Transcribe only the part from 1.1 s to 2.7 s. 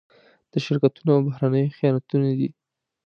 او بهرنيانو خیانتونه دي.